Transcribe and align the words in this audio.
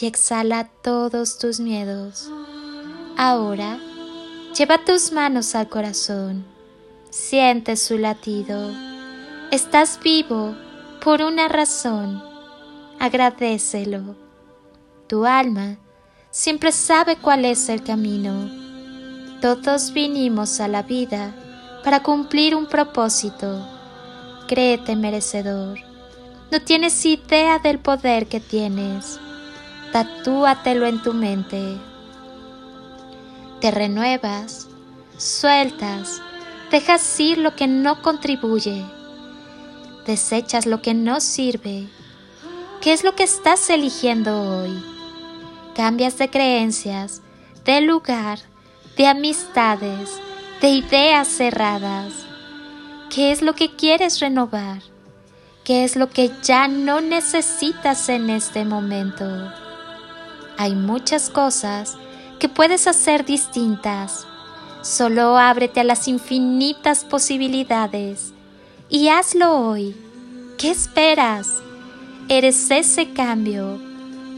y 0.00 0.06
exhala 0.06 0.68
todos 0.82 1.38
tus 1.38 1.60
miedos. 1.60 2.28
Ahora, 3.16 3.78
lleva 4.56 4.84
tus 4.84 5.12
manos 5.12 5.54
al 5.54 5.68
corazón, 5.68 6.44
siente 7.10 7.76
su 7.76 7.98
latido. 7.98 8.72
Estás 9.50 10.00
vivo 10.02 10.54
por 11.02 11.22
una 11.22 11.48
razón, 11.48 12.22
agradecelo. 12.98 14.16
Tu 15.06 15.24
alma 15.24 15.76
siempre 16.30 16.72
sabe 16.72 17.16
cuál 17.16 17.44
es 17.44 17.68
el 17.68 17.82
camino. 17.84 18.50
Todos 19.40 19.92
vinimos 19.92 20.60
a 20.60 20.68
la 20.68 20.82
vida 20.82 21.34
para 21.84 22.02
cumplir 22.02 22.56
un 22.56 22.66
propósito. 22.66 23.68
Créete 24.48 24.96
merecedor. 24.96 25.78
No 26.50 26.60
tienes 26.62 27.04
idea 27.04 27.58
del 27.58 27.78
poder 27.78 28.26
que 28.26 28.40
tienes 28.40 29.20
tatúatelo 29.94 30.86
en 30.86 31.00
tu 31.00 31.14
mente. 31.14 31.78
Te 33.60 33.70
renuevas, 33.70 34.66
sueltas, 35.18 36.20
dejas 36.72 37.20
ir 37.20 37.38
lo 37.38 37.54
que 37.54 37.68
no 37.68 38.02
contribuye, 38.02 38.84
desechas 40.04 40.66
lo 40.66 40.82
que 40.82 40.94
no 40.94 41.20
sirve. 41.20 41.86
¿Qué 42.80 42.92
es 42.92 43.04
lo 43.04 43.14
que 43.14 43.22
estás 43.22 43.70
eligiendo 43.70 44.58
hoy? 44.58 44.82
Cambias 45.76 46.18
de 46.18 46.28
creencias, 46.28 47.22
de 47.64 47.80
lugar, 47.80 48.40
de 48.96 49.06
amistades, 49.06 50.20
de 50.60 50.70
ideas 50.70 51.28
cerradas. 51.28 52.12
¿Qué 53.10 53.30
es 53.30 53.42
lo 53.42 53.54
que 53.54 53.76
quieres 53.76 54.18
renovar? 54.18 54.82
¿Qué 55.62 55.84
es 55.84 55.94
lo 55.94 56.10
que 56.10 56.32
ya 56.42 56.66
no 56.66 57.00
necesitas 57.00 58.08
en 58.08 58.28
este 58.28 58.64
momento? 58.64 59.63
Hay 60.56 60.74
muchas 60.74 61.30
cosas 61.30 61.96
que 62.38 62.48
puedes 62.48 62.86
hacer 62.86 63.24
distintas. 63.24 64.26
Solo 64.82 65.38
ábrete 65.38 65.80
a 65.80 65.84
las 65.84 66.08
infinitas 66.08 67.04
posibilidades 67.04 68.32
y 68.88 69.08
hazlo 69.08 69.56
hoy. 69.58 69.96
¿Qué 70.58 70.70
esperas? 70.70 71.62
Eres 72.28 72.70
ese 72.70 73.12
cambio. 73.12 73.80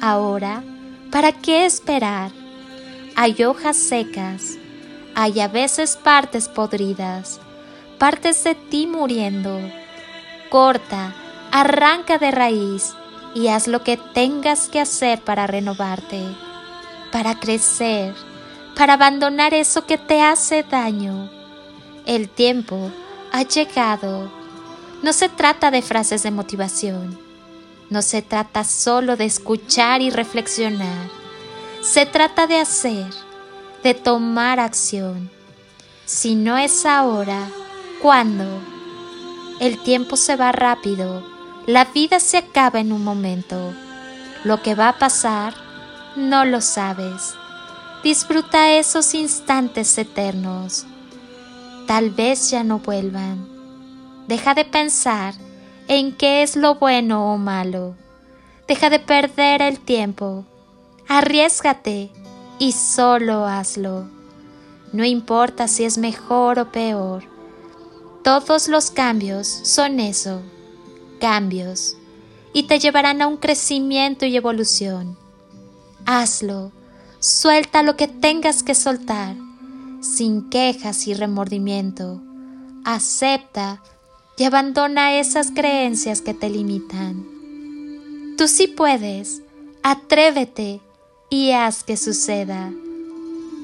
Ahora, 0.00 0.62
¿para 1.10 1.32
qué 1.32 1.66
esperar? 1.66 2.32
Hay 3.16 3.42
hojas 3.44 3.76
secas, 3.76 4.56
hay 5.14 5.40
a 5.40 5.48
veces 5.48 5.96
partes 5.96 6.48
podridas, 6.48 7.38
partes 7.98 8.42
de 8.44 8.54
ti 8.54 8.86
muriendo. 8.86 9.60
Corta, 10.48 11.14
arranca 11.52 12.18
de 12.18 12.30
raíz 12.30 12.94
y 13.34 13.48
haz 13.48 13.68
lo 13.68 13.82
que 13.82 13.96
tengas 13.96 14.68
que 14.68 14.80
hacer 14.80 15.20
para 15.20 15.46
renovarte, 15.46 16.22
para 17.12 17.38
crecer, 17.38 18.14
para 18.76 18.94
abandonar 18.94 19.54
eso 19.54 19.86
que 19.86 19.98
te 19.98 20.22
hace 20.22 20.62
daño. 20.62 21.30
El 22.06 22.28
tiempo 22.28 22.90
ha 23.32 23.42
llegado. 23.42 24.30
No 25.02 25.12
se 25.12 25.28
trata 25.28 25.70
de 25.70 25.82
frases 25.82 26.22
de 26.22 26.30
motivación. 26.30 27.18
No 27.88 28.02
se 28.02 28.22
trata 28.22 28.64
solo 28.64 29.16
de 29.16 29.24
escuchar 29.24 30.02
y 30.02 30.10
reflexionar. 30.10 31.08
Se 31.82 32.06
trata 32.06 32.46
de 32.46 32.58
hacer, 32.58 33.06
de 33.82 33.94
tomar 33.94 34.60
acción. 34.60 35.30
Si 36.04 36.34
no 36.34 36.58
es 36.58 36.84
ahora, 36.84 37.48
¿cuándo? 38.02 38.44
El 39.60 39.78
tiempo 39.82 40.16
se 40.16 40.36
va 40.36 40.52
rápido 40.52 41.39
la 41.70 41.84
vida 41.84 42.18
se 42.18 42.36
acaba 42.36 42.80
en 42.80 42.92
un 42.92 43.04
momento. 43.04 43.72
Lo 44.42 44.60
que 44.60 44.74
va 44.74 44.88
a 44.88 44.98
pasar, 44.98 45.54
no 46.16 46.44
lo 46.44 46.60
sabes. 46.60 47.34
Disfruta 48.02 48.72
esos 48.72 49.14
instantes 49.14 49.96
eternos. 49.96 50.84
Tal 51.86 52.10
vez 52.10 52.50
ya 52.50 52.64
no 52.64 52.80
vuelvan. 52.80 53.46
Deja 54.26 54.54
de 54.54 54.64
pensar 54.64 55.34
en 55.86 56.10
qué 56.16 56.42
es 56.42 56.56
lo 56.56 56.74
bueno 56.74 57.32
o 57.32 57.38
malo. 57.38 57.94
Deja 58.66 58.90
de 58.90 58.98
perder 58.98 59.62
el 59.62 59.78
tiempo. 59.78 60.44
Arriesgate 61.06 62.10
y 62.58 62.72
solo 62.72 63.46
hazlo. 63.46 64.08
No 64.92 65.04
importa 65.04 65.68
si 65.68 65.84
es 65.84 65.98
mejor 65.98 66.58
o 66.58 66.72
peor. 66.72 67.22
Todos 68.24 68.66
los 68.66 68.90
cambios 68.90 69.46
son 69.46 70.00
eso 70.00 70.42
cambios 71.20 71.96
y 72.52 72.64
te 72.64 72.80
llevarán 72.80 73.22
a 73.22 73.28
un 73.28 73.36
crecimiento 73.36 74.26
y 74.26 74.36
evolución. 74.36 75.16
Hazlo, 76.06 76.72
suelta 77.20 77.84
lo 77.84 77.96
que 77.96 78.08
tengas 78.08 78.64
que 78.64 78.74
soltar, 78.74 79.36
sin 80.00 80.50
quejas 80.50 81.06
y 81.06 81.14
remordimiento. 81.14 82.20
Acepta 82.84 83.82
y 84.36 84.44
abandona 84.44 85.18
esas 85.20 85.52
creencias 85.52 86.22
que 86.22 86.34
te 86.34 86.50
limitan. 86.50 87.24
Tú 88.36 88.48
sí 88.48 88.66
puedes, 88.66 89.42
atrévete 89.82 90.80
y 91.28 91.52
haz 91.52 91.84
que 91.84 91.96
suceda. 91.96 92.72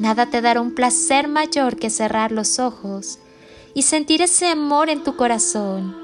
Nada 0.00 0.26
te 0.26 0.42
dará 0.42 0.60
un 0.60 0.74
placer 0.74 1.28
mayor 1.28 1.76
que 1.76 1.88
cerrar 1.88 2.32
los 2.32 2.58
ojos 2.58 3.20
y 3.72 3.82
sentir 3.82 4.20
ese 4.20 4.48
amor 4.48 4.90
en 4.90 5.04
tu 5.04 5.16
corazón 5.16 6.03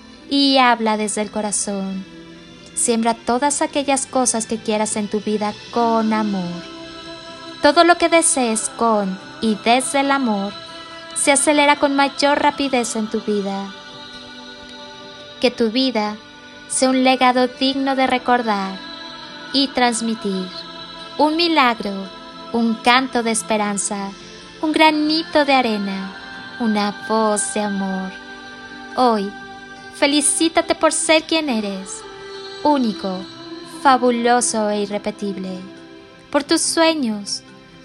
y 0.31 0.57
habla 0.59 0.95
desde 0.95 1.21
el 1.21 1.29
corazón. 1.29 2.05
Siembra 2.73 3.13
todas 3.13 3.61
aquellas 3.61 4.07
cosas 4.07 4.47
que 4.47 4.57
quieras 4.57 4.95
en 4.95 5.09
tu 5.09 5.19
vida 5.19 5.53
con 5.71 6.13
amor. 6.13 6.63
Todo 7.61 7.83
lo 7.83 7.97
que 7.97 8.07
desees 8.07 8.69
con 8.77 9.19
y 9.41 9.55
desde 9.65 9.99
el 9.99 10.09
amor 10.09 10.53
se 11.15 11.33
acelera 11.33 11.75
con 11.75 11.97
mayor 11.97 12.41
rapidez 12.41 12.95
en 12.95 13.07
tu 13.07 13.19
vida. 13.19 13.73
Que 15.41 15.51
tu 15.51 15.69
vida 15.69 16.15
sea 16.69 16.89
un 16.89 17.03
legado 17.03 17.47
digno 17.47 17.97
de 17.97 18.07
recordar 18.07 18.79
y 19.51 19.67
transmitir. 19.67 20.47
Un 21.17 21.35
milagro, 21.35 22.07
un 22.53 22.75
canto 22.75 23.21
de 23.21 23.31
esperanza, 23.31 24.11
un 24.61 24.71
granito 24.71 25.43
de 25.43 25.53
arena, 25.53 26.15
una 26.61 27.05
voz 27.09 27.53
de 27.53 27.63
amor. 27.63 28.11
Hoy 28.95 29.29
Felicítate 29.95 30.75
por 30.75 30.93
ser 30.93 31.23
quien 31.23 31.49
eres, 31.49 32.01
único, 32.63 33.19
fabuloso 33.81 34.69
e 34.69 34.81
irrepetible, 34.81 35.59
por 36.29 36.43
tus 36.43 36.61
sueños, 36.61 37.43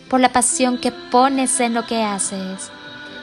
por 0.09 0.21
la 0.21 0.33
pasión 0.33 0.79
que 0.79 0.93
pones 0.93 1.61
en 1.61 1.75
lo 1.75 1.87
que 1.87 2.03
haces, 2.03 2.71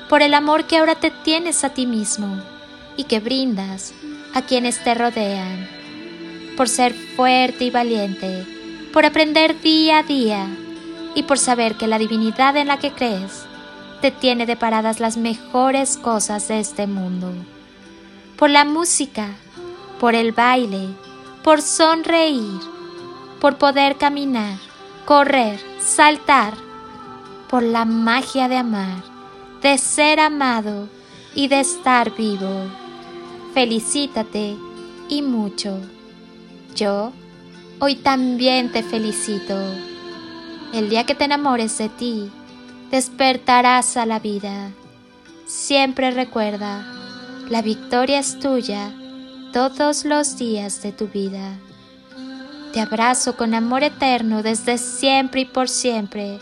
por 0.10 0.22
el 0.22 0.34
amor 0.34 0.66
que 0.66 0.78
ahora 0.78 0.96
te 0.96 1.12
tienes 1.12 1.64
a 1.64 1.70
ti 1.70 1.86
mismo 1.86 2.42
y 2.98 3.06
que 3.06 3.20
brindas 3.20 3.94
a 4.34 4.42
quienes 4.42 4.84
te 4.84 4.94
rodean, 4.94 5.68
por 6.58 6.68
ser 6.70 6.94
fuerte 6.94 7.66
y 7.66 7.70
valiente, 7.70 8.46
por 8.92 9.06
aprender 9.06 9.60
día 9.62 10.00
a 10.00 10.04
día 10.04 10.48
y 11.16 11.24
por 11.24 11.40
saber 11.40 11.76
que 11.76 11.88
la 11.88 11.98
divinidad 11.98 12.58
en 12.58 12.68
la 12.68 12.78
que 12.78 12.92
crees 12.92 13.46
te 14.02 14.12
tiene 14.12 14.46
deparadas 14.46 15.00
las 15.00 15.18
mejores 15.18 15.98
cosas 15.98 16.48
de 16.48 16.60
este 16.60 16.88
mundo, 16.88 17.32
por 18.44 18.50
la 18.50 18.66
música, 18.66 19.30
por 20.02 20.16
el 20.16 20.34
baile, 20.34 20.90
por 21.46 21.62
sonreír, 21.62 22.60
por 23.40 23.58
poder 23.58 23.96
caminar, 23.96 24.58
correr, 25.06 25.62
saltar, 25.80 26.54
por 27.50 27.64
la 27.64 27.86
magia 27.86 28.50
de 28.50 28.58
amar, 28.58 29.02
de 29.62 29.78
ser 29.78 30.20
amado 30.20 30.90
y 31.34 31.48
de 31.48 31.62
estar 31.62 32.14
vivo. 32.18 32.70
Felicítate 33.54 34.58
y 35.08 35.22
mucho. 35.22 35.80
Yo 36.76 37.14
hoy 37.80 37.96
también 37.96 38.74
te 38.74 38.84
felicito. 38.84 39.56
El 40.74 40.90
día 40.90 41.06
que 41.06 41.16
te 41.16 41.24
enamores 41.24 41.78
de 41.78 41.88
ti, 41.88 42.30
despertarás 42.92 43.96
a 43.96 44.06
la 44.06 44.20
vida. 44.20 44.72
Siempre 45.46 46.12
recuerda, 46.12 47.03
la 47.54 47.62
victoria 47.62 48.18
es 48.18 48.40
tuya 48.40 48.92
todos 49.52 50.06
los 50.06 50.38
días 50.38 50.82
de 50.82 50.92
tu 50.92 51.08
vida. 51.08 51.60
Te 52.74 52.82
abrazo 52.82 53.38
con 53.38 53.54
amor 53.54 53.84
eterno 53.84 54.42
desde 54.42 54.80
siempre 54.80 55.42
y 55.42 55.46
por 55.46 55.70
siempre 55.70 56.40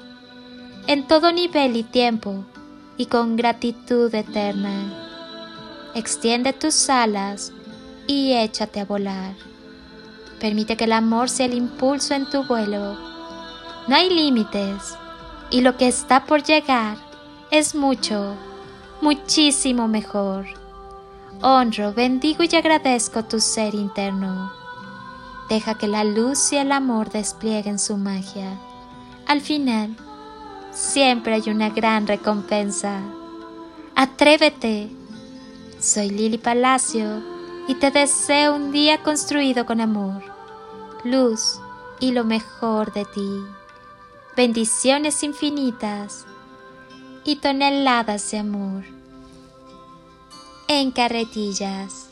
en 0.87 1.05
todo 1.09 1.33
nivel 1.33 1.75
y 1.75 1.83
tiempo, 1.83 2.45
y 2.95 3.07
con 3.07 3.35
gratitud 3.35 4.15
eterna. 4.15 5.91
Extiende 5.95 6.53
tus 6.53 6.89
alas 6.89 7.51
y 8.07 8.31
échate 8.31 8.79
a 8.79 8.85
volar. 8.85 9.35
Permite 10.39 10.77
que 10.77 10.85
el 10.85 10.93
amor 10.93 11.29
sea 11.29 11.47
el 11.47 11.55
impulso 11.55 12.13
en 12.13 12.29
tu 12.29 12.45
vuelo. 12.45 12.97
No 13.89 13.97
hay 13.97 14.09
límites, 14.09 14.95
y 15.49 15.59
lo 15.59 15.75
que 15.75 15.89
está 15.89 16.23
por 16.25 16.41
llegar 16.41 16.95
es 17.51 17.75
mucho, 17.75 18.33
muchísimo 19.01 19.89
mejor. 19.89 20.60
Honro, 21.43 21.91
bendigo 21.91 22.43
y 22.43 22.55
agradezco 22.55 23.23
tu 23.25 23.39
ser 23.39 23.73
interno. 23.73 24.51
Deja 25.49 25.75
que 25.75 25.87
la 25.87 26.03
luz 26.03 26.53
y 26.53 26.57
el 26.57 26.71
amor 26.71 27.09
desplieguen 27.09 27.79
su 27.79 27.97
magia. 27.97 28.59
Al 29.25 29.41
final, 29.41 29.97
siempre 30.71 31.33
hay 31.33 31.49
una 31.49 31.69
gran 31.71 32.05
recompensa. 32.05 33.01
Atrévete. 33.95 34.91
Soy 35.79 36.11
Lili 36.11 36.37
Palacio 36.37 37.23
y 37.67 37.73
te 37.73 37.89
deseo 37.89 38.55
un 38.55 38.71
día 38.71 39.01
construido 39.01 39.65
con 39.65 39.81
amor, 39.81 40.21
luz 41.03 41.59
y 41.99 42.11
lo 42.11 42.23
mejor 42.23 42.93
de 42.93 43.05
ti. 43.05 43.41
Bendiciones 44.37 45.23
infinitas 45.23 46.27
y 47.23 47.37
toneladas 47.37 48.29
de 48.29 48.37
amor. 48.37 49.00
En 50.73 50.91
carretillas. 50.91 52.10